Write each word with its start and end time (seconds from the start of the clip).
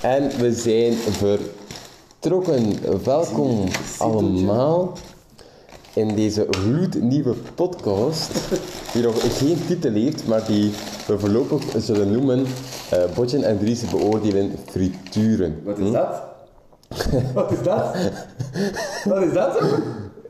En 0.00 0.30
we 0.38 0.52
zijn 0.52 0.92
vertrokken. 0.92 2.72
Welkom 3.04 3.64
allemaal 3.98 4.92
in 5.94 6.14
deze 6.14 6.46
gloednieuwe 6.50 7.34
podcast. 7.54 8.30
Die 8.92 9.02
nog 9.02 9.38
geen 9.38 9.66
titel 9.66 9.92
heeft, 9.92 10.26
maar 10.26 10.46
die 10.46 10.72
we 11.06 11.18
voorlopig 11.18 11.62
zullen 11.78 12.12
noemen 12.12 12.46
eh 12.90 13.02
Botjen 13.14 13.42
en 13.42 13.58
Dries 13.58 13.90
beoordelen 13.90 14.52
frituren. 14.70 15.60
Wat 15.64 15.78
is 15.78 15.92
dat? 15.92 16.22
Wat 17.34 17.52
is 17.52 17.62
dat? 17.62 17.96
Wat 19.04 19.22
is 19.22 19.32
dat? 19.32 19.58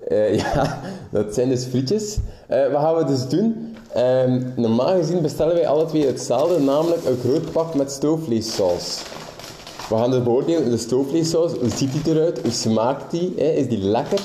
Eh, 0.09 0.35
ja, 0.39 0.80
dat 1.11 1.35
zijn 1.35 1.48
dus 1.48 1.64
frietjes. 1.64 2.16
Eh, 2.46 2.73
wat 2.73 2.80
gaan 2.80 2.96
we 2.96 3.05
dus 3.05 3.29
doen? 3.29 3.77
Ehm, 3.95 4.43
normaal 4.57 4.96
gezien 4.96 5.23
bestellen 5.23 5.55
wij 5.55 5.69
alle 5.69 5.87
twee 5.87 6.07
hetzelfde, 6.07 6.61
namelijk 6.61 7.05
een 7.05 7.19
groot 7.25 7.53
pak 7.53 7.75
met 7.75 7.91
stoofvleessaus. 7.91 9.03
We 9.89 9.96
gaan 9.96 10.11
dus 10.11 10.23
beoordelen 10.23 10.70
de 10.70 10.77
stoofvleessaus. 10.77 11.52
Hoe 11.52 11.70
ziet 11.70 11.92
die 11.92 12.15
eruit? 12.15 12.41
Hoe 12.42 12.51
smaakt 12.51 13.10
die? 13.10 13.33
Hè? 13.37 13.51
Is 13.51 13.69
die 13.69 13.78
lekker? 13.78 14.20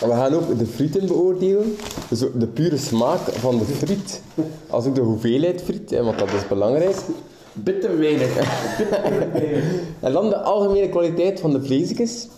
En 0.00 0.08
we 0.08 0.14
gaan 0.14 0.34
ook 0.34 0.58
de 0.58 0.66
frieten 0.66 1.06
beoordelen. 1.06 1.76
Dus 2.08 2.24
ook 2.24 2.40
de 2.40 2.46
pure 2.46 2.76
smaak 2.76 3.20
van 3.20 3.58
de 3.58 3.64
friet. 3.64 4.22
Als 4.70 4.86
ook 4.86 4.94
de 4.94 5.00
hoeveelheid 5.00 5.62
friet, 5.62 5.90
hè, 5.90 6.02
want 6.02 6.18
dat 6.18 6.28
is 6.28 6.48
belangrijk. 6.48 6.96
Bitter 7.52 7.98
weinig. 7.98 8.30
En 10.00 10.12
dan 10.12 10.28
de 10.28 10.36
algemene 10.36 10.88
kwaliteit 10.88 11.40
van 11.40 11.52
de 11.52 11.62
vleesjes. 11.62 12.28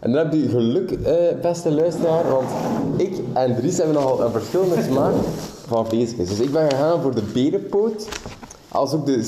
En 0.00 0.12
dan 0.12 0.24
heb 0.24 0.32
je 0.32 0.48
geluk, 0.48 0.90
eh, 0.90 1.14
beste 1.42 1.70
luisteraar, 1.70 2.30
want 2.30 2.48
ik 2.96 3.12
en 3.32 3.56
Dries 3.56 3.76
hebben 3.76 3.94
nogal 3.94 4.22
een 4.22 4.32
verschillende 4.32 4.82
smaak 4.82 5.14
van 5.66 5.86
vleesjes. 5.86 6.28
Dus 6.28 6.40
ik 6.40 6.52
ben 6.52 6.70
gegaan 6.70 7.02
voor 7.02 7.14
de 7.14 7.22
berenpoot, 7.32 8.08
als 8.68 8.92
ook 8.92 9.06
de 9.06 9.22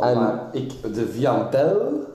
En 0.00 0.40
ik 0.52 0.72
de 0.94 1.06
viantel 1.12 2.06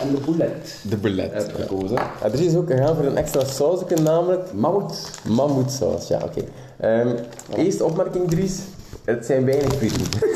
en 0.00 0.10
de 0.14 0.20
boulet 0.24 0.78
de 0.88 0.96
boulet. 0.96 1.32
heb 1.32 1.54
gekozen. 1.54 1.96
En 2.22 2.30
Dries 2.30 2.46
is 2.46 2.56
ook 2.56 2.70
gegaan 2.70 2.96
voor 2.96 3.04
een 3.04 3.16
extra 3.16 3.44
sausje, 3.44 4.02
namelijk 4.02 4.52
Mammoet. 4.52 5.10
mammoetsaus. 5.28 6.08
Ja, 6.08 6.20
oké. 6.24 6.44
Ehm, 6.78 7.16
Eerste 7.56 7.84
opmerking, 7.84 8.30
Dries. 8.30 8.58
Het 9.04 9.26
zijn 9.26 9.44
weinig 9.44 9.74
frieten. 9.74 10.00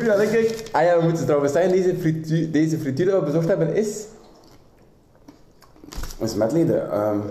Ja, 0.00 0.16
denk 0.16 0.30
ik. 0.30 0.68
Ah 0.72 0.82
ja, 0.82 0.98
we 0.98 1.04
moeten 1.04 1.24
trouwens 1.24 1.52
zeggen, 1.52 1.72
deze 1.72 1.94
frituur, 1.96 2.50
deze 2.50 2.78
frituur 2.78 3.06
dat 3.06 3.18
we 3.20 3.24
bezocht 3.26 3.48
hebben 3.48 3.74
is... 3.74 4.04
Is 6.18 6.34
met 6.34 6.52
leden. 6.52 6.98
Um, 7.00 7.22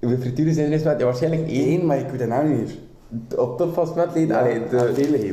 Hoeveel 0.00 0.18
frituren 0.20 0.54
zijn 0.54 0.72
er 0.72 0.84
met? 0.84 0.98
Ja, 0.98 1.04
waarschijnlijk 1.04 1.48
één. 1.48 1.80
Eén, 1.80 1.86
maar 1.86 1.98
ik 1.98 2.08
weet 2.10 2.20
het 2.20 2.28
nou 2.28 2.48
niet 2.48 2.58
meer. 2.58 3.38
Op 3.38 3.58
top 3.58 3.74
van 3.74 3.86
smetleden. 3.86 4.36
Allee, 4.36 4.68
de 4.68 4.92
de, 4.94 5.32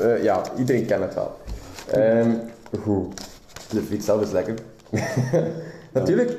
eh, 0.00 0.22
ja, 0.22 0.42
iedereen 0.58 0.86
kent 0.86 1.02
het 1.02 1.14
wel. 1.14 1.36
Ehm, 1.90 2.30
goed. 2.82 3.20
De 3.70 3.82
friet 3.82 4.04
zelf 4.04 4.22
is 4.22 4.30
lekker. 4.30 4.54
Natuurlijk, 5.92 6.36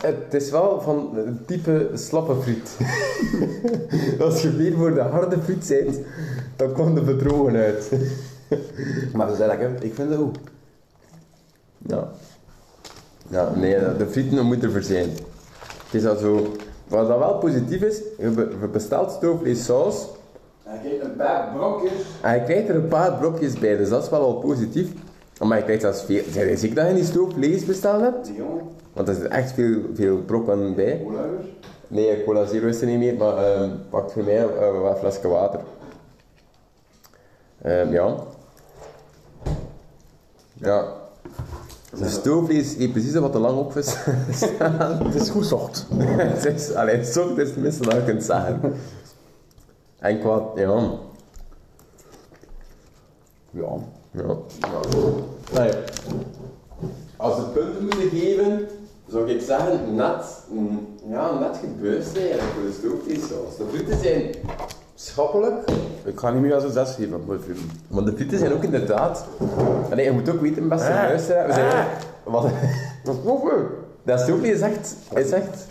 het 0.00 0.34
is 0.34 0.50
wel 0.50 0.80
van 0.80 1.10
het 1.14 1.46
type 1.46 1.90
slappe 1.94 2.34
friet. 2.42 2.76
Als 4.26 4.42
je 4.42 4.48
meer 4.48 4.76
voor 4.76 4.94
de 4.94 5.00
harde 5.00 5.36
friet 5.42 5.66
bent, 5.68 5.98
dan 6.56 6.72
komt 6.72 6.94
de 6.94 7.02
bedrogen 7.02 7.56
uit. 7.56 7.90
Maar 9.14 9.28
ze 9.30 9.36
zijn 9.36 9.48
lekker. 9.48 9.70
Ik 9.84 9.94
vind 9.94 10.10
het 10.10 10.18
goed. 10.18 10.38
Ja. 11.86 12.08
Ja, 13.28 13.52
nee, 13.56 13.96
de 13.96 14.06
frieten 14.10 14.46
moeten 14.46 14.74
er 14.74 14.82
zijn. 14.82 15.08
Het 15.84 15.94
is 16.02 16.06
al 16.06 16.16
zo... 16.16 16.56
Wat 16.88 17.08
dat 17.08 17.18
wel 17.18 17.38
positief 17.38 17.82
is, 17.82 18.00
je 18.18 18.28
be- 18.28 18.52
je 18.60 18.66
bestelt 18.68 19.18
En 20.70 20.80
kijk, 20.82 21.02
een 21.02 21.16
paar 21.16 21.52
brokjes. 21.54 21.92
je 22.22 22.42
krijgt 22.44 22.68
er 22.68 22.74
een 22.74 22.88
paar 22.88 23.18
blokjes 23.18 23.58
bij, 23.58 23.76
dus 23.76 23.88
dat 23.88 24.02
is 24.02 24.10
wel 24.10 24.20
al 24.20 24.34
positief. 24.34 24.92
Maar 25.38 25.58
je 25.58 25.64
krijgt 25.64 25.82
zelfs 25.82 26.02
veel... 26.02 26.22
Zijn 26.30 26.46
jij 26.46 26.56
zeker 26.56 26.76
dat 26.76 26.88
je 26.88 26.94
die 26.94 27.04
stoofvlees 27.04 27.64
besteld 27.64 28.00
hebt? 28.00 28.26
Die 28.26 28.36
jongen. 28.36 28.62
Want 28.92 29.08
er 29.08 29.14
zit 29.14 29.28
echt 29.28 29.52
veel, 29.52 29.80
veel 29.94 30.16
brokken 30.16 30.74
bij. 30.74 31.00
Cola 31.04 31.24
Nee, 31.88 32.24
cola 32.24 32.46
zero 32.46 32.66
is 32.66 32.80
er 32.80 32.86
niet 32.86 32.98
meer, 32.98 33.14
maar 33.14 33.36
ehm 33.36 33.70
pak 33.90 34.10
voor 34.10 34.24
mij 34.24 34.36
eh, 34.36 34.80
wat 34.80 34.98
flesje 34.98 35.28
water. 35.28 35.60
Ehm, 37.62 37.92
ja. 37.92 38.14
Ja. 40.52 40.84
De 41.98 42.08
stoofvlees 42.08 42.76
heeft 42.76 42.92
precies 42.92 43.14
wat 43.14 43.32
te 43.32 43.38
lang 43.38 43.58
op 43.58 43.76
is. 43.76 43.94
Het 45.04 45.14
is 45.14 45.28
goed 45.28 45.46
zocht. 45.46 45.86
het 45.96 46.44
is, 46.44 46.74
alleen 46.74 47.04
zocht 47.04 47.38
is 47.38 47.48
het 47.48 47.56
minste 47.56 47.82
dat 47.82 47.92
je 47.92 48.04
kunt 48.04 48.24
zeggen. 48.24 48.60
En 50.00 50.20
qua, 50.20 50.42
ja. 50.54 50.98
Ja. 53.50 53.68
Ja. 54.10 54.36
Ja. 55.52 55.70
Als 57.16 57.36
we 57.36 57.42
punten 57.42 57.82
moeten 57.82 58.08
geven, 58.08 58.68
zou 59.08 59.30
ik 59.30 59.40
zeggen 59.40 59.94
net, 59.94 60.24
ja, 61.08 61.38
net 61.38 61.56
gebeurd 61.56 62.16
eigenlijk 62.16 62.42
voor 62.42 62.62
de 62.62 62.72
stoofvleessaus. 62.72 63.56
De 63.56 63.64
frieten 63.72 63.98
zijn 63.98 64.34
schappelijk, 64.94 65.70
Ik 66.04 66.18
ga 66.18 66.30
niet 66.30 66.42
meer 66.42 66.54
als 66.54 66.64
een 66.64 66.72
zes 66.72 66.94
geven 66.94 67.24
maar 67.88 68.04
de 68.04 68.12
frieten 68.12 68.38
zijn 68.38 68.52
ook 68.52 68.62
inderdaad... 68.62 69.24
Nee, 69.94 70.04
je 70.04 70.12
moet 70.12 70.30
ook 70.30 70.40
weten, 70.40 70.68
beste 70.68 70.88
Ah. 70.88 70.94
luisteraar, 70.94 71.46
we 71.46 71.52
zijn... 71.52 71.72
Ah. 71.72 71.84
Wat? 72.24 72.50
Dat 73.04 73.14
is. 73.24 73.60
Dat 74.02 74.20
stoofvlees 74.20 74.54
is 74.54 74.60
echt... 74.60 74.96
Is 75.14 75.30
echt... 75.30 75.66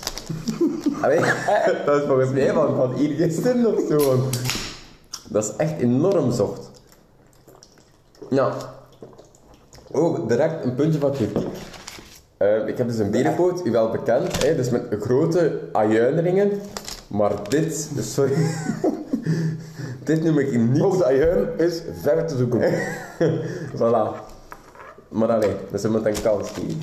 Allee, 1.01 1.19
dat 1.85 2.01
is 2.01 2.07
volgens 2.07 2.31
mij 2.31 2.53
van, 2.53 2.75
van 2.75 2.93
hier 2.93 3.15
gisteren 3.15 3.77
of 3.77 3.81
zo. 3.89 4.29
Dat 5.29 5.43
is 5.43 5.55
echt 5.55 5.79
enorm 5.79 6.31
zocht. 6.31 6.71
Ja. 8.29 8.53
Ook 9.91 10.29
direct 10.29 10.65
een 10.65 10.75
puntje 10.75 10.99
van 10.99 11.11
kritiek. 11.11 11.47
Eh, 12.37 12.67
ik 12.67 12.77
heb 12.77 12.87
dus 12.87 12.97
een 12.97 13.11
berenpoot, 13.11 13.65
u 13.65 13.71
wel 13.71 13.89
bekend, 13.89 14.43
hè, 14.43 14.55
dus 14.55 14.69
met 14.69 14.83
grote 14.99 15.59
ajuineringen. 15.71 16.51
Maar 17.07 17.49
dit, 17.49 17.89
sorry, 17.99 18.33
dit 20.03 20.23
noem 20.23 20.39
ik 20.39 20.57
niet. 20.57 20.81
Ook 20.81 20.97
de 20.97 21.05
ajuin 21.05 21.47
is 21.57 21.81
ver 22.01 22.27
te 22.27 22.37
zoeken. 22.37 22.73
Voilà. 23.79 24.27
Maar 25.09 25.31
alleen, 25.31 25.55
dus 25.71 25.81
we 25.81 25.89
moeten 25.89 26.15
een 26.15 26.21
kans 26.21 26.49
geven. 26.49 26.81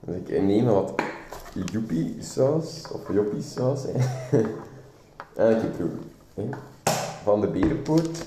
Dus 0.00 0.16
ik 0.16 0.42
neem 0.42 0.64
wat 0.64 0.92
joepie 1.54 2.16
saus, 2.20 2.84
of 2.92 3.12
joppie 3.12 3.42
saus, 3.42 3.82
hè. 3.82 3.92
en 5.44 5.70
proeven. 5.70 6.02
hè. 6.34 6.48
Van 7.22 7.40
de 7.40 7.46
berenpoot. 7.46 8.24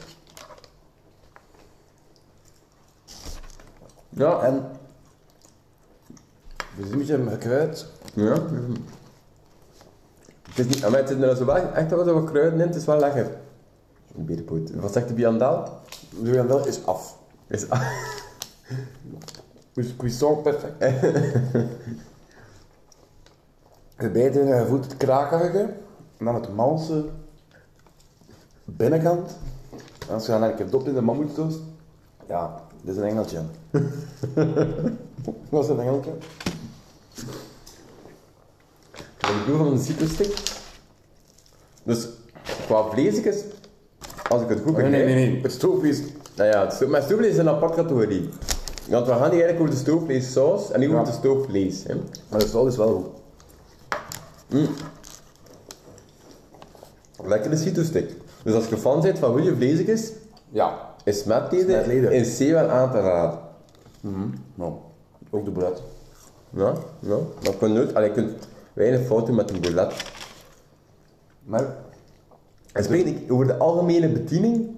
Ja, 4.09 4.39
en... 4.41 4.69
We 6.75 6.85
zien 6.85 6.91
een 6.93 6.97
beetje 6.97 7.29
gekruid. 7.29 7.85
Ja. 8.13 8.37
Het 10.41 10.59
is 10.59 10.65
niet, 10.65 10.81
maar 10.81 10.99
het 10.99 11.07
zit 11.07 11.21
er 11.21 11.35
zo 11.35 11.45
wel 11.45 11.55
echt 11.55 11.89
wel 11.89 12.03
zo 12.03 12.13
wat 12.13 12.31
kruiden 12.31 12.59
in, 12.59 12.67
het 12.67 12.75
is 12.75 12.85
wel 12.85 12.99
lekker. 12.99 13.37
Een 14.15 14.25
berenpoot. 14.25 14.71
Wat 14.71 14.93
zegt 14.93 15.07
de 15.07 15.13
Biandal? 15.13 15.79
De 16.09 16.31
viandel 16.31 16.65
is 16.67 16.85
af. 16.85 17.17
Is... 17.47 17.65
Dus 19.73 19.95
cuisson 19.97 20.41
perfect. 20.41 20.83
De 24.01 24.09
beide 24.09 24.39
uh, 24.39 24.65
voelt 24.65 24.83
het 24.83 24.97
krakerige. 24.97 25.59
En 26.17 26.25
dan 26.25 26.35
het 26.35 26.55
malse 26.55 27.05
binnenkant. 28.65 29.37
En 30.07 30.13
als 30.13 30.25
je 30.25 30.31
dan 30.31 30.43
een 30.43 30.55
keer 30.55 30.69
dopt 30.69 30.87
in 30.87 30.93
de 30.93 31.01
mammoettoast. 31.01 31.59
Ja, 32.27 32.61
dit 32.81 32.95
is 32.95 33.01
een 33.01 33.07
engeltje. 33.07 33.39
Wat 35.49 35.63
is 35.63 35.69
een 35.69 35.79
engeltje? 35.79 36.11
Ik 39.19 39.45
bedoel 39.45 39.57
van 39.57 39.67
een 39.71 39.79
citrusstick. 39.79 40.41
Dus 41.83 42.07
qua 42.65 42.83
vleesjes, 42.89 43.43
als 44.29 44.41
ik 44.41 44.49
het 44.49 44.59
goed 44.59 44.71
Oh, 44.71 44.77
nee, 44.77 44.89
begrijp... 44.89 45.05
nee, 45.05 45.31
nee. 45.31 45.41
Het 45.41 45.51
stoofvlees. 45.51 46.01
Nou 46.35 46.49
ja, 46.49 46.63
het 46.63 46.73
sto- 46.73 46.87
maar 46.87 47.01
stoofvlees 47.01 47.31
is 47.31 47.37
een 47.37 47.49
apart 47.49 47.75
categorie. 47.75 48.29
Want 48.89 49.05
we 49.05 49.11
gaan 49.11 49.31
hier 49.31 49.43
eigenlijk 49.43 49.59
over 49.59 49.73
de 49.73 49.79
stoofvleessaus 49.79 50.71
en 50.71 50.79
niet 50.79 50.89
over 50.89 51.05
de 51.05 51.11
stoofvlees. 51.11 51.83
Hè. 51.83 51.95
Maar 52.29 52.39
de 52.39 52.47
stal 52.47 52.67
is 52.67 52.77
wel 52.77 52.93
goed. 52.93 53.20
Lekkere 57.23 57.57
citrusstick. 57.57 58.09
Dus 58.43 58.53
als 58.53 58.67
je 58.67 58.77
fan 58.77 59.01
bent 59.01 59.19
van 59.19 59.31
goede 59.31 59.55
vleesjes, 59.55 60.11
Ja. 60.49 60.89
is 61.03 61.19
smetleden 61.19 62.11
in 62.11 62.23
C 62.23 62.51
wel 62.51 62.69
aan 62.69 62.91
te 62.91 62.99
raden. 62.99 63.39
Nou, 64.55 64.73
ook 65.29 65.45
de 65.45 65.51
brood. 65.51 65.81
Ja, 66.49 66.73
ja. 66.99 67.15
Maar 67.15 67.51
je 67.51 67.57
kunt 67.57 67.73
nooit, 67.73 67.93
allee, 67.95 68.07
je 68.07 68.13
kunt 68.13 68.47
weinig 68.73 69.05
fout 69.07 69.25
doen 69.25 69.35
met 69.35 69.49
een 69.49 69.61
boulet. 69.61 69.93
Maar 71.43 71.75
En 72.73 72.83
spreek 72.83 73.05
ik 73.05 73.31
over 73.31 73.47
de 73.47 73.57
algemene 73.57 74.09
bediening. 74.09 74.69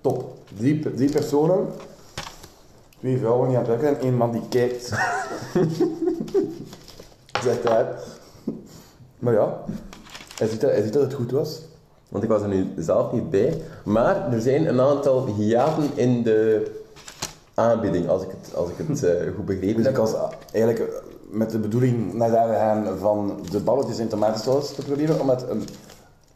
top. 0.00 0.38
Drie, 0.56 0.94
drie 0.94 1.10
personen. 1.10 1.66
Twee 2.98 3.18
vrouwen 3.18 3.48
die 3.48 3.58
aan 3.58 3.64
het 3.64 3.80
werken 3.80 3.88
en 3.98 4.04
één 4.04 4.14
man 4.16 4.32
die 4.32 4.42
kijkt. 4.48 4.92
Hij. 7.44 7.86
Maar 9.18 9.32
ja, 9.32 9.64
hij 10.38 10.48
ziet, 10.48 10.60
dat, 10.60 10.70
hij 10.70 10.82
ziet 10.82 10.92
dat 10.92 11.02
het 11.02 11.14
goed 11.14 11.30
was. 11.30 11.60
Want 12.08 12.24
ik 12.24 12.30
was 12.30 12.42
er 12.42 12.48
nu 12.48 12.66
zelf 12.76 13.12
niet 13.12 13.30
bij. 13.30 13.62
Maar 13.84 14.32
er 14.32 14.40
zijn 14.40 14.68
een 14.68 14.80
aantal 14.80 15.26
hiaten 15.26 15.90
in 15.94 16.22
de 16.22 16.70
aanbieding, 17.54 18.08
als 18.08 18.22
ik 18.22 18.28
het, 18.30 18.54
als 18.54 18.70
ik 18.70 18.76
het 18.86 19.02
eh, 19.04 19.34
goed 19.36 19.44
begrepen 19.44 19.76
Dus 19.76 19.84
heb. 19.84 19.94
ik 19.94 20.00
was 20.00 20.14
eigenlijk 20.52 20.88
eh, 20.88 20.94
met 21.30 21.50
de 21.50 21.58
bedoeling 21.58 22.12
naar 22.14 22.30
daar 22.30 22.54
gaan 22.54 22.98
van 22.98 23.38
de 23.50 23.60
balletjes 23.60 23.98
in 23.98 24.08
tomatensaus 24.08 24.74
te 24.74 24.82
proberen, 24.82 25.20
omdat 25.20 25.48
een, 25.48 25.64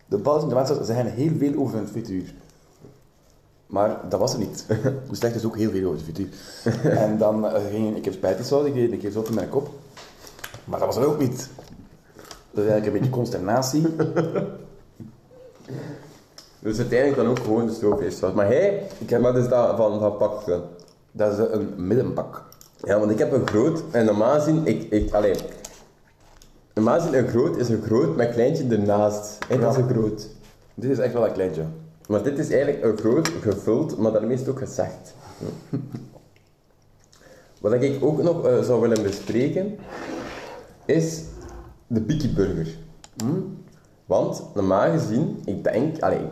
de 0.07 0.19
balletjes 0.19 0.51
in 0.51 0.57
tomatensaus 0.57 0.87
zijn 0.87 1.07
heel 1.07 1.33
veel 1.39 1.61
over 1.61 1.79
een 1.79 1.89
frituur. 1.89 2.35
Maar 3.67 4.01
dat 4.09 4.21
was 4.21 4.33
er 4.33 4.39
niet. 4.39 4.67
Dus 5.09 5.19
slecht 5.19 5.35
dus 5.35 5.45
ook 5.45 5.57
heel 5.57 5.71
veel 5.71 5.87
over 5.87 5.99
de 5.99 6.05
frituur. 6.05 6.29
en 6.83 7.19
dan 7.19 7.47
eh, 7.47 7.63
ging 7.71 7.97
ik 7.97 8.05
heb 8.05 8.15
spijtiesaus, 8.15 8.67
ik 8.67 8.75
deed 8.75 8.93
een 8.93 8.99
keer 8.99 9.11
zo 9.11 9.23
in 9.23 9.35
mijn 9.35 9.49
kop. 9.49 9.71
Maar 10.69 10.79
dat 10.79 10.95
was 10.95 10.97
er 10.97 11.07
ook 11.07 11.19
niet. 11.19 11.49
Dat 12.51 12.65
is 12.65 12.71
eigenlijk 12.71 12.87
een 12.87 12.93
beetje 12.93 13.11
consternatie. 13.11 13.87
Dus 16.61 16.79
uiteindelijk 16.79 17.21
dan 17.21 17.31
ook 17.31 17.39
gewoon 17.39 17.67
de 17.67 17.73
stoofvleessaus. 17.73 18.33
Maar 18.33 18.47
hij, 18.47 18.87
ik 18.99 19.11
heb 19.11 19.21
maar 19.21 19.33
dus 19.33 19.49
dat 19.49 19.77
van, 19.77 19.99
van 19.99 20.17
pak 20.17 20.47
dan. 20.47 20.63
Dat 21.13 21.33
is 21.33 21.39
een 21.39 21.87
middenpak. 21.87 22.45
Ja, 22.83 22.99
want 22.99 23.11
ik 23.11 23.19
heb 23.19 23.33
een 23.33 23.47
groot, 23.47 23.83
en 23.91 24.05
normaal 24.05 24.35
gezien, 24.35 24.67
ik, 24.67 24.83
ik, 24.91 25.13
alleen, 25.13 25.37
normaal 26.75 27.01
gezien 27.01 27.19
een 27.19 27.29
groot 27.29 27.57
is 27.57 27.69
een 27.69 27.83
groot 27.83 28.17
met 28.17 28.31
kleintje 28.31 28.67
ernaast. 28.69 29.39
En 29.49 29.61
dat 29.61 29.73
is 29.73 29.77
een 29.77 29.89
groot. 29.89 30.29
Dit 30.75 30.91
is 30.91 30.99
echt 30.99 31.13
wel 31.13 31.27
een 31.27 31.33
kleintje. 31.33 31.65
Maar 32.09 32.23
dit 32.23 32.39
is 32.39 32.51
eigenlijk 32.51 32.85
een 32.85 32.99
groot 32.99 33.29
gevuld, 33.29 33.99
maar 33.99 34.13
daarmee 34.13 34.33
is 34.33 34.41
het 34.41 34.49
ook 34.49 34.59
gezegd. 34.59 35.15
Wat 37.61 37.73
ik 37.73 38.05
ook 38.05 38.23
nog 38.23 38.47
eh, 38.47 38.63
zou 38.63 38.81
willen 38.81 39.03
bespreken, 39.03 39.79
is 40.89 41.23
de 41.87 42.01
Biggie 42.01 42.33
Burger. 42.33 42.67
Want 44.07 44.43
normaal 44.55 44.91
gezien, 44.91 45.39
ik 45.45 45.65
denk 45.65 46.01
allee, 46.03 46.27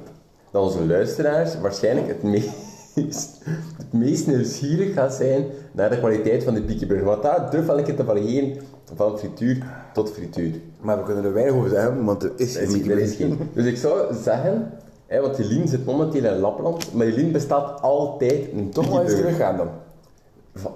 dat 0.50 0.62
onze 0.62 0.87
luisteraars 0.87 1.61
waarschijnlijk 1.61 2.08
het 2.08 2.23
meest, 2.23 2.50
het 3.82 3.93
meest 3.93 4.26
nieuwsgierig 4.26 4.94
gaan 4.94 5.11
zijn 5.11 5.44
naar 5.73 5.91
de 5.91 5.99
kwaliteit 5.99 6.44
van 6.44 6.55
de 6.55 6.62
Biggie 6.62 6.87
Burger. 6.87 7.06
Want 7.06 7.23
daar 7.23 7.50
durf 7.50 7.69
een 7.69 7.85
keer 7.85 7.97
te 7.97 8.05
variëren 8.05 8.56
van 8.94 9.19
frituur 9.19 9.67
tot 9.93 10.11
frituur. 10.11 10.61
Maar 10.81 10.99
we 10.99 11.05
kunnen 11.05 11.25
er 11.25 11.32
weinig 11.32 11.55
over 11.55 11.70
zeggen, 11.70 12.05
want 12.05 12.23
er 12.23 12.32
is 12.37 12.56
is, 12.56 12.73
geen 12.73 12.91
er 12.91 12.99
is 12.99 13.14
geen. 13.14 13.38
Dus 13.53 13.67
ik 13.67 13.76
zou 13.76 14.14
zeggen, 14.14 14.73
hè, 15.06 15.20
want 15.20 15.37
Jelien 15.37 15.69
zit 15.69 15.85
momenteel 15.85 16.25
in 16.25 16.38
Lapland, 16.38 16.93
maar 16.94 17.06
Jelien 17.06 17.32
bestaat 17.32 17.82
altijd 17.82 18.53
een 18.53 18.70
Toch 18.70 18.88
wel 18.88 19.03
eens 19.03 19.14
teruggaan 19.14 19.56
dan. 19.56 19.69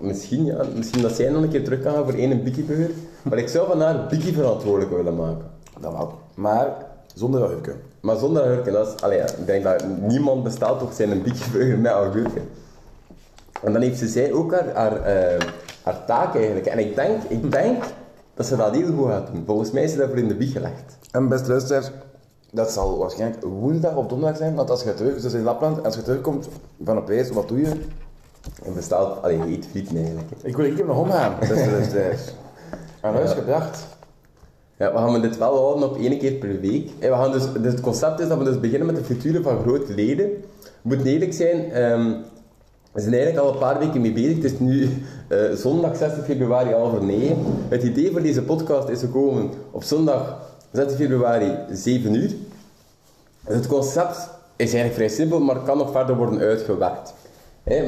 Misschien, 0.01 0.45
ja, 0.45 0.65
misschien 0.77 1.03
dat 1.03 1.13
zij 1.13 1.31
nog 1.31 1.43
een 1.43 1.49
keer 1.49 1.65
terug 1.65 1.83
gaan 1.83 2.05
voor 2.05 2.15
één 2.15 2.45
Biggie 2.45 2.65
Burger. 2.65 2.91
Maar 3.23 3.39
ik 3.39 3.49
zou 3.49 3.67
van 3.67 3.81
haar 3.81 4.07
Biggie 4.07 4.35
verantwoordelijk 4.35 4.91
willen 4.91 5.17
maken. 5.17 5.45
Dat 5.81 5.93
wel. 5.93 6.19
Maar 6.35 6.69
zonder 7.15 7.45
agurken. 7.45 7.81
Maar 8.01 8.17
zonder 8.17 8.43
agurken, 8.43 8.73
dat 8.73 8.87
is, 8.87 9.03
allee, 9.03 9.19
ja, 9.19 9.27
ik 9.27 9.47
denk 9.47 9.65
dat 9.65 9.85
niemand 10.01 10.43
bestaat 10.43 10.79
toch 10.79 10.93
zijn 10.93 11.11
een 11.11 11.23
Biggie 11.23 11.77
met 11.77 11.93
agurken. 11.93 12.49
En 13.63 13.73
dan 13.73 13.83
heeft 13.83 13.99
ze 13.99 14.09
zij 14.09 14.33
ook 14.33 14.53
haar, 14.53 14.75
haar, 14.75 15.03
eh, 15.03 15.41
haar 15.83 16.05
taak 16.05 16.35
eigenlijk. 16.35 16.67
En 16.67 16.79
ik 16.79 16.95
denk, 16.95 17.23
ik 17.29 17.53
denk 17.53 17.85
dat 18.35 18.47
ze 18.47 18.57
dat 18.57 18.75
heel 18.75 18.93
goed 18.97 19.09
gaat 19.09 19.27
doen. 19.27 19.43
Volgens 19.47 19.71
mij 19.71 19.83
is 19.83 19.91
ze 19.91 19.97
daarvoor 19.97 20.19
in 20.19 20.29
de 20.29 20.35
bieg 20.35 20.53
gelegd. 20.53 20.99
En 21.11 21.29
beste 21.29 21.49
luisteraars, 21.49 21.91
dat 22.53 22.71
zal 22.71 22.99
waarschijnlijk 22.99 23.45
woensdag 23.45 23.95
of 23.95 24.07
donderdag 24.07 24.39
zijn, 24.39 24.55
want 24.55 24.71
als 24.71 24.83
je 24.83 24.95
terug, 24.95 25.21
dus 25.21 25.33
in 25.33 25.43
Lapland, 25.43 25.85
als 25.85 25.95
je 25.95 26.03
terugkomt 26.03 26.49
van 26.85 26.99
op 26.99 27.09
reis, 27.09 27.31
wat 27.31 27.49
doe 27.49 27.61
je? 27.61 27.71
En 28.65 28.75
bestaat, 28.75 29.23
allee, 29.23 29.39
je 29.39 29.47
eet 29.47 29.67
frieten 29.71 29.97
eigenlijk. 29.97 30.29
Ik 30.43 30.57
wil 30.57 30.75
keer 30.75 30.87
nog 30.87 30.99
omgaan, 30.99 31.35
beste 31.41 31.71
luisteraars. 31.71 32.21
Aan 33.01 33.15
huis 33.15 33.33
gebracht. 33.33 33.87
Ja, 34.77 34.93
we 34.93 34.99
gaan 34.99 35.21
dit 35.21 35.39
wel 35.39 35.57
houden 35.57 35.89
op 35.89 35.97
één 35.97 36.19
keer 36.19 36.33
per 36.33 36.61
week. 36.61 36.91
En 36.99 37.11
we 37.11 37.17
gaan 37.17 37.33
dus, 37.33 37.53
dus 37.53 37.73
het 37.73 37.81
concept 37.81 38.21
is 38.21 38.29
dat 38.29 38.39
we 38.39 38.45
dus 38.45 38.61
beginnen 38.61 38.87
met 38.87 38.97
de 38.97 39.05
frituren 39.05 39.43
van 39.43 39.61
grote 39.61 39.95
leden. 39.95 40.31
Moet 40.83 41.05
eerlijk 41.05 41.33
zijn, 41.33 41.73
ehm, 41.73 42.13
we 42.93 43.01
zijn 43.01 43.15
eigenlijk 43.15 43.45
al 43.45 43.53
een 43.53 43.59
paar 43.59 43.79
weken 43.79 44.01
mee 44.01 44.13
bezig. 44.13 44.35
Het 44.35 44.45
is 44.45 44.59
nu 44.59 44.89
eh, 45.29 45.39
zondag 45.55 45.97
60 45.97 46.25
februari 46.25 46.73
half 46.73 47.01
negen. 47.01 47.37
Het 47.69 47.83
idee 47.83 48.11
voor 48.11 48.23
deze 48.23 48.43
podcast 48.43 48.89
is 48.89 49.01
gekomen 49.01 49.51
op 49.71 49.83
zondag 49.83 50.39
60 50.73 50.97
februari 50.97 51.59
7 51.71 52.15
uur. 52.15 52.31
Dus 53.47 53.57
het 53.57 53.67
concept 53.67 54.17
is 54.57 54.73
eigenlijk 54.73 54.95
vrij 54.95 55.09
simpel, 55.09 55.41
maar 55.41 55.61
kan 55.61 55.79
nog 55.79 55.91
verder 55.91 56.17
worden 56.17 56.39
uitgewerkt. 56.39 57.15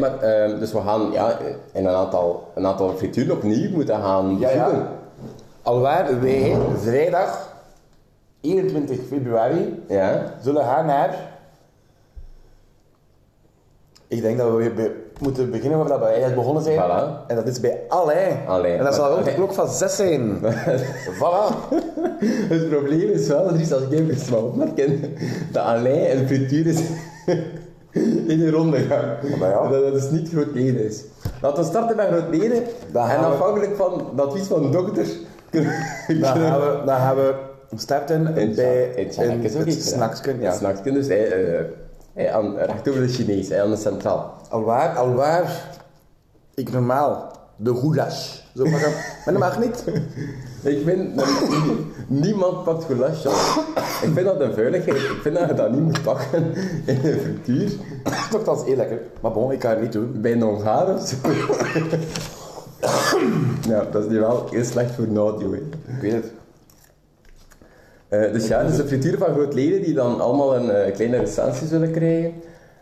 Maar, 0.01 0.19
ehm, 0.19 0.59
dus 0.59 0.73
we 0.73 0.81
gaan 0.81 1.13
ja, 1.13 1.39
in 1.73 1.87
een 1.87 1.95
aantal, 1.95 2.51
een 2.55 2.67
aantal 2.67 2.93
frituren 2.97 3.37
opnieuw 3.37 3.71
moeten 3.71 3.95
gaan 3.95 4.39
Ja, 4.39 4.51
ja. 4.51 5.01
Alwaar 5.63 6.21
wij 6.21 6.57
vrijdag 6.83 7.49
21 8.41 8.99
februari 9.09 9.83
Ja. 9.89 10.35
zullen 10.43 10.65
gaan 10.65 10.87
naar... 10.87 11.31
Ik 14.09 14.23
denk 14.23 14.39
dat 14.39 14.51
we 14.51 14.57
weer 14.57 14.75
be- 14.75 14.95
moeten 15.19 15.51
beginnen 15.51 15.79
waar 15.89 15.99
we 15.99 16.05
eigenlijk 16.05 16.35
begonnen 16.37 16.63
zijn. 16.63 16.79
Voilà. 16.79 17.27
En 17.27 17.37
dat 17.37 17.47
is 17.47 17.61
bij 17.61 17.81
Alain. 17.89 18.37
Alain. 18.47 18.79
En 18.79 18.85
dat 18.85 18.95
zal 18.95 19.05
Maar- 19.05 19.13
rond 19.13 19.25
de 19.25 19.35
klok 19.35 19.53
van 19.53 19.69
6 19.69 19.97
zijn. 19.97 20.39
voilà. 21.21 21.55
Het 22.53 22.69
probleem 22.69 23.11
is 23.11 23.27
wel, 23.29 23.49
Dries, 23.49 23.73
als 23.73 23.83
ik 23.83 23.93
even 23.93 24.11
eens 24.11 24.31
mag 24.31 24.41
opmerken, 24.41 25.01
dat 25.53 25.65
Alain 25.65 26.05
en 26.07 26.27
frituur 26.27 26.67
is 26.67 26.81
in 28.33 28.39
de 28.39 28.51
ronde 28.51 28.79
gaan. 28.79 29.17
Maar 29.39 29.51
ja. 29.51 29.69
Dat 29.69 29.83
dat 29.83 29.93
dus 29.93 30.11
niet 30.11 30.29
groot 30.29 30.53
leden 30.55 30.85
is. 30.85 31.03
Laten 31.43 31.63
we 31.63 31.69
starten 31.69 31.97
met 31.97 32.07
groot 32.09 32.29
leden. 32.37 32.57
En 32.63 32.65
we- 32.93 32.99
afhankelijk 32.99 33.77
van 33.77 34.07
het 34.17 34.21
advies 34.27 34.47
van 34.47 34.63
de 34.63 34.69
dokter... 34.69 35.07
Dan 36.21 36.37
gaan 36.37 36.61
we, 36.61 36.83
dan 36.87 36.97
gaan 36.97 37.17
we 37.17 37.35
starten 37.77 38.37
In 38.37 38.55
bij 38.55 38.85
in 38.85 39.07
het 39.07 39.67
iets, 39.67 39.85
hè. 39.85 39.95
snacksken. 39.95 40.41
Ja. 40.41 40.53
Snacksken, 40.53 40.95
dus 40.95 41.09
eh, 41.09 41.59
eh, 42.15 42.35
aan, 42.35 42.57
recht 42.57 42.89
over 42.89 43.01
de 43.01 43.09
Chinees, 43.09 43.51
eh, 43.51 43.61
aan 43.61 43.71
de 43.71 43.77
centraal. 43.77 44.35
Alwaar, 44.49 44.97
alwaar, 44.97 45.65
ik 46.55 46.73
normaal 46.73 47.31
de 47.57 47.75
goulash. 47.75 48.41
Zo 48.55 48.65
mag 48.65 48.81
hem. 48.85 48.93
Maar 49.25 49.35
dat 49.35 49.39
mag 49.39 49.59
niet. 49.59 49.85
Ik 50.63 50.83
vind, 50.85 51.17
dat 51.17 51.29
niemand 52.07 52.65
pakt 52.65 52.85
goulash 52.85 53.27
aan. 53.27 53.65
Ik 54.03 54.11
vind 54.15 54.27
dat 54.27 54.41
een 54.41 54.55
vuiligheid. 54.55 54.97
Ik 54.97 55.19
vind 55.23 55.37
dat 55.39 55.49
je 55.49 55.55
dat 55.55 55.71
niet 55.73 55.81
moet 55.81 56.03
pakken 56.03 56.55
in 56.87 57.01
een 57.03 57.21
frituur. 57.21 57.73
Toch, 58.31 58.45
dat 58.45 58.61
is 58.61 58.67
heel 58.67 58.77
lekker. 58.77 59.01
Maar 59.21 59.33
bon, 59.33 59.53
ik 59.53 59.63
ga 59.63 59.69
het 59.71 59.81
niet 59.81 59.93
doen. 59.93 60.21
bij 60.21 60.33
een 60.33 60.43
Hongaar 60.43 60.95
of 60.95 61.07
zo. 61.09 61.17
ja, 63.73 63.85
dat 63.91 64.05
is 64.05 64.11
nu 64.11 64.19
wel 64.21 64.47
heel 64.51 64.65
slecht 64.65 64.95
voor 64.95 65.05
een 65.05 65.17
audio. 65.17 65.53
hè. 65.53 65.59
Ik 65.59 66.01
weet 66.01 66.13
het. 66.13 66.33
Eh, 68.09 68.33
dus 68.33 68.49
ja, 68.49 68.65
dus 68.65 68.77
de 68.77 68.87
frituur 68.87 69.19
van 69.19 69.33
grootleden 69.33 69.83
die 69.83 69.95
dan 69.95 70.21
allemaal 70.21 70.57
een 70.57 70.71
eh, 70.71 70.93
kleine 70.95 71.17
recensie 71.19 71.67
zullen 71.67 71.91
krijgen. 71.91 72.33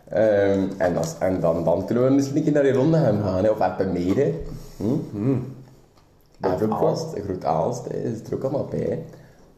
Ehm, 0.09 0.67
en 0.77 0.93
is- 1.05 1.15
dan, 1.39 1.63
dan 1.63 1.85
kunnen 1.85 2.03
we 2.05 2.09
misschien 2.09 2.37
een 2.37 2.43
keer 2.43 2.53
naar 2.53 2.63
die 2.63 2.71
ronde 2.73 2.97
gaan, 2.97 3.43
hè, 3.43 3.49
of. 3.49 3.57
Hè. 4.15 4.33
Hm? 4.77 5.35
En 6.41 6.57
Aalst, 6.73 7.15
een 7.15 7.23
groot 7.23 7.45
Aalst, 7.45 7.83
hè, 7.87 7.97
is 7.97 8.19
er 8.29 8.33
ook 8.35 8.43
allemaal 8.43 8.65
bij. 8.65 8.79
hè. 8.89 8.97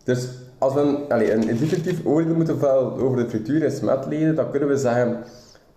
Dus 0.04 0.30
als 0.58 0.74
we 0.74 0.80
een, 0.80 0.98
allee, 1.10 1.32
een 1.34 1.42
definitief 1.42 2.06
oordeel 2.06 2.36
moeten 2.36 2.60
vellen 2.60 2.94
over 2.94 3.18
de 3.18 3.30
frituur 3.30 3.64
en 3.66 3.72
smetleden, 3.72 4.36
dan 4.36 4.50
kunnen 4.52 4.70
we 4.70 4.78
zeggen 4.78 5.18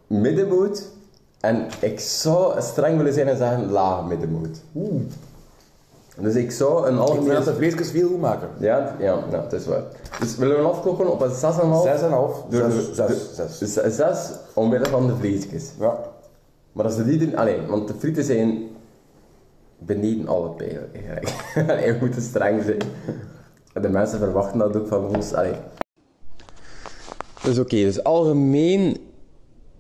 middenmoot. 0.07 0.89
En 1.41 1.67
ik 1.81 2.01
zou 2.01 2.61
streng 2.63 2.97
willen 2.97 3.13
zijn 3.13 3.29
en 3.29 3.37
zeggen 3.37 3.71
lage 3.71 4.07
middenmoot. 4.07 4.61
Dus 6.21 6.35
ik 6.35 6.51
zou 6.51 6.77
een 6.77 6.93
Ik 6.93 6.99
vind 6.99 6.99
algemeen... 7.09 7.45
dat 7.45 7.45
de 7.45 7.85
veel 7.85 8.09
goed 8.09 8.21
maken. 8.21 8.49
Ja, 8.59 8.97
ja, 8.99 9.19
ja, 9.31 9.43
het 9.43 9.53
is 9.53 9.67
waar. 9.67 9.83
Dus 10.21 10.37
willen 10.37 10.57
we 10.57 10.63
afkloppen 10.69 11.13
op 11.13 11.21
een 11.21 11.31
6,5? 11.31 11.35
6,5. 11.35 12.49
Door 12.51 12.71
Zes, 12.71 12.97
de- 12.97 13.31
zes, 13.35 13.59
de- 13.59 13.67
zes. 13.91 13.97
6 13.97 14.31
omwille 14.55 14.87
van 14.87 15.07
de 15.07 15.17
vleesjes. 15.17 15.71
Ja. 15.81 15.99
Maar 16.73 16.85
als 16.85 16.95
ze 16.95 17.05
die 17.05 17.19
doen, 17.19 17.37
alleen, 17.37 17.67
want 17.67 17.89
de 17.89 17.95
frieten 17.99 18.25
zijn 18.25 18.59
beneden 19.79 20.29
alle 20.29 20.49
pijlen 20.51 20.89
eigenlijk. 20.95 21.31
Allee, 21.71 21.93
we 21.93 21.99
moeten 22.01 22.23
streng 22.23 22.63
zijn. 22.65 22.79
En 23.73 23.83
de 23.83 23.89
mensen 23.89 24.19
verwachten 24.19 24.59
dat 24.59 24.77
ook 24.77 24.87
van 24.89 25.17
ons. 25.17 25.33
Allee. 25.35 25.55
Dus 27.43 27.59
oké, 27.59 27.77
dus 27.77 28.05
algemeen 28.05 28.97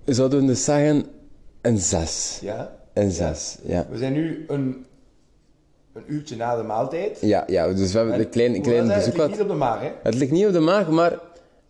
zouden 0.04 0.40
we 0.40 0.46
dus 0.46 0.64
zeggen 0.64 1.04
een 1.66 1.78
6. 1.78 2.38
ja. 2.42 2.70
Een 2.92 3.10
6, 3.10 3.58
ja. 3.62 3.86
We 3.90 3.98
zijn 3.98 4.12
nu 4.12 4.44
een, 4.48 4.86
een 5.92 6.02
uurtje 6.06 6.36
na 6.36 6.56
de 6.56 6.62
maaltijd. 6.62 7.18
Ja, 7.20 7.44
ja, 7.46 7.72
dus 7.72 7.92
we 7.92 7.98
hebben 7.98 8.18
een 8.20 8.28
klein, 8.28 8.52
Hoe 8.54 8.60
klein 8.60 8.86
was 8.86 8.96
bezoek 8.96 9.04
Het 9.06 9.14
ligt 9.16 9.16
gehad. 9.16 9.30
niet 9.30 9.40
op 9.40 9.48
de 9.48 9.54
maag, 9.54 9.80
hè? 9.80 9.90
Het 10.02 10.14
ligt 10.14 10.30
niet 10.32 10.46
op 10.46 10.52
de 10.52 10.60
maag, 10.60 10.88
maar 10.88 11.18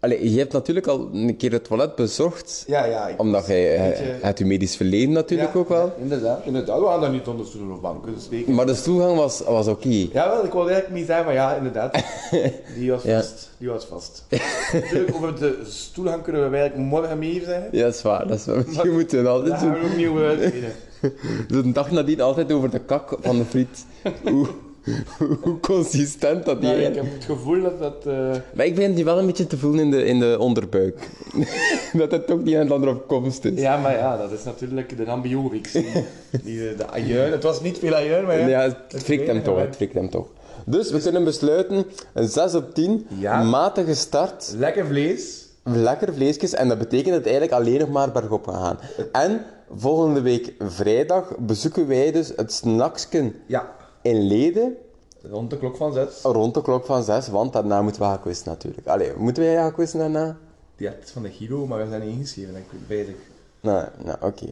allee, 0.00 0.33
je 0.33 0.38
hebt 0.38 0.53
natuurlijk 0.53 0.87
al 0.87 1.09
een 1.12 1.37
keer 1.37 1.53
het 1.53 1.65
toilet 1.65 1.95
bezocht. 1.95 2.65
Ja, 2.67 2.85
ja. 2.85 3.11
Omdat 3.17 3.47
jij 3.47 3.75
Een 3.79 3.93
eh, 3.93 4.21
beetje- 4.21 4.33
je 4.45 4.45
medisch 4.45 4.76
verleden 4.76 5.11
natuurlijk 5.11 5.53
Ja, 5.53 5.59
ook 5.59 5.69
wel. 5.69 5.85
ja, 5.87 5.93
inderdaad. 6.03 6.41
Inderdaad, 6.45 6.81
we 6.81 6.87
gaan 6.87 7.00
daar 7.00 7.11
niet 7.11 7.26
onder 7.26 7.47
stoelen 7.47 7.75
of 7.75 7.81
banken 7.81 8.15
dus 8.15 8.25
steken. 8.25 8.55
Maar 8.55 8.67
de 8.67 8.75
stoelgang 8.75 9.17
was, 9.17 9.41
was 9.47 9.67
oké. 9.67 9.88
Ja, 10.12 10.29
wel, 10.29 10.45
ik 10.45 10.53
wilde 10.53 10.71
eigenlijk 10.71 10.99
niet 10.99 11.07
zeggen, 11.07 11.25
maar 11.25 11.35
ja, 11.35 11.55
inderdaad. 11.55 12.03
Die 12.79 12.91
was 12.91 13.03
vast. 13.03 13.50
Die 13.59 13.69
was 13.69 13.85
vast. 13.85 14.25
Natuurlijk, 14.73 15.15
over 15.15 15.38
de 15.38 15.59
stoelgang 15.65 16.23
kunnen 16.23 16.50
we 16.50 16.57
eigenlijk 16.57 16.88
morgen 16.91 17.19
meer 17.19 17.43
zeggen. 17.45 17.69
Ja, 17.73 17.83
dat 17.85 17.95
is 17.95 18.03
waar. 18.03 18.26
Dat 18.29 18.38
is 18.38 18.47
waar. 18.47 18.57
Misschien 18.67 18.93
moeten 18.93 19.19
we 19.19 19.25
Dat 19.25 19.35
altijd 19.43 19.61
doen. 19.61 19.73
we 19.73 19.87
opnieuw 19.91 20.19
uitvinden. 20.25 20.73
Dus 21.49 21.62
een 21.65 21.73
dag 21.73 21.91
nadien 21.91 22.21
altijd 22.21 22.53
over 22.53 22.71
de 22.71 22.79
kak 22.81 23.17
van 23.21 23.37
de 23.38 23.45
friet. 23.45 23.85
Hoe, 24.31 24.47
hoe 25.43 25.61
consistent 25.61 26.45
dat 26.45 26.61
die 26.61 26.71
Ja, 26.71 26.75
is. 26.76 26.88
ik 26.88 26.95
heb 26.95 27.05
het 27.14 27.25
gevoel 27.25 27.62
dat 27.62 27.78
dat... 27.78 28.07
eh, 28.07 28.31
Maar 28.55 28.66
ik 28.66 28.75
begin 28.75 28.95
die 28.95 29.05
wel 29.05 29.19
een 29.19 29.26
beetje 29.26 29.47
te 29.47 29.59
voelen 29.59 29.81
in 29.85 29.90
de, 29.90 30.05
in 30.05 30.19
de 30.21 30.37
onderbuik. 30.38 31.09
dat 31.93 32.11
het 32.11 32.26
toch 32.26 32.43
niet 32.45 32.55
aan 32.55 32.61
het 32.61 32.71
andere 32.71 32.93
op 32.93 33.07
komst 33.09 33.45
is. 33.45 33.61
Ja, 33.61 33.76
maar 33.76 33.93
ja, 33.97 34.16
dat 34.16 34.33
is 34.33 34.45
natuurlijk 34.45 34.97
de 34.97 35.05
ambiorix. 35.07 35.73
Die, 35.73 35.87
die, 36.43 36.75
de 36.75 36.87
ajuin. 36.90 37.33
Het 37.33 37.43
was 37.43 37.61
niet 37.61 37.78
veel 37.78 37.95
ajuin, 37.95 38.25
maar 38.25 38.38
ja. 38.38 38.47
Ja, 38.47 38.61
het 38.88 39.02
frikt 39.02 39.26
hem 39.26 39.43
toch, 39.43 39.59
het 39.59 39.76
frikt 39.76 39.95
hem 39.95 40.11
toch. 40.11 40.26
Dus 40.66 40.90
we 40.90 41.00
kunnen 41.00 41.25
besluiten, 41.25 41.85
een 42.12 42.28
6 42.28 42.55
op 42.55 42.75
10, 42.75 43.07
Ja. 43.19 43.43
matige 43.43 43.95
start, 43.95 44.55
Lekker 44.59 44.87
vlees. 44.87 45.47
lekker 45.62 46.14
vleesjes, 46.14 46.55
en 46.55 46.69
dat 46.69 46.78
betekent 46.78 47.07
dat 47.09 47.14
het 47.14 47.26
eigenlijk 47.26 47.52
alleen 47.52 47.78
nog 47.81 47.88
maar 47.90 48.12
bergop 48.12 48.47
gaan. 48.47 48.78
En 49.12 49.43
volgende 49.76 50.21
week 50.21 50.52
vrijdag 50.59 51.33
bezoeken 51.38 51.87
wij 51.88 52.12
dus 52.12 52.33
het 52.37 52.52
snacksken 52.52 53.35
Ja. 53.47 53.75
In 54.06 54.26
Leden, 54.26 54.76
Rond 55.30 55.50
de 55.50 55.58
klok 55.58 55.76
van 55.76 55.92
zes. 55.92 56.20
rond 56.22 56.54
de 56.54 56.62
klok 56.62 56.84
van 56.86 57.02
6, 57.02 57.28
want 57.28 57.52
daarna 57.52 57.82
moeten 57.82 58.00
we 58.02 58.06
gaan 58.08 58.20
quizzen 58.20 58.48
natuurlijk. 58.48 58.86
Allee, 58.86 59.12
moeten 59.16 59.42
wij 59.42 59.54
gaan 59.54 59.72
quizzen 59.72 59.98
daarna? 59.98 60.36
Ja, 60.76 60.90
het 60.90 61.02
is 61.04 61.10
van 61.10 61.22
de 61.22 61.30
Giro, 61.30 61.66
maar 61.66 61.78
we 61.78 61.88
zijn 61.88 62.00
niet 62.06 62.16
ingeschreven, 62.16 62.52
denk 62.52 62.64
ik. 62.70 62.86
Bezig. 62.88 63.14
Nou, 63.60 63.84
nou 64.04 64.16
oké. 64.20 64.46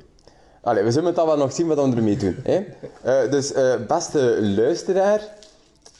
Allee, 0.61 0.83
we 0.85 0.91
zullen 0.91 1.07
het 1.07 1.17
dan 1.17 1.27
wel 1.27 1.37
nog 1.37 1.53
zien 1.53 1.67
wat 1.67 1.77
we 1.89 1.97
ermee 1.97 2.17
doen. 2.17 2.37
Hè? 2.43 2.65
Eh, 3.03 3.31
dus, 3.31 3.53
eh, 3.53 3.75
beste 3.89 4.39
luisteraar, 4.43 5.29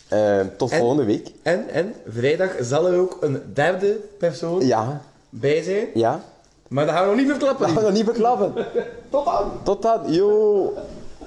eh, 0.09 0.41
tot 0.57 0.71
En- 0.71 0.79
volgende 0.79 1.05
week. 1.05 1.31
En, 1.43 1.69
en, 1.69 1.95
vrijdag 2.09 2.51
zal 2.61 2.87
er 2.87 2.99
ook 2.99 3.17
een 3.21 3.43
derde 3.53 3.99
persoon 4.19 4.67
Ja, 4.67 5.01
bij 5.29 5.63
zijn. 5.63 5.87
ja. 5.95 6.21
Maar 6.69 6.87
dat 6.87 6.95
gaan 6.95 7.03
we 7.05 7.09
nog 7.11 7.21
niet 7.21 7.31
verklappen. 7.31 7.67
Dat 7.67 7.75
gaan 7.75 7.83
we 7.85 7.89
nog 7.89 7.97
niet 7.99 8.07
beklappen. 8.07 8.53
Tot 9.11 9.25
dan! 9.25 9.51
Tot 9.63 9.83
dan, 9.83 10.13
yo! 10.13 10.73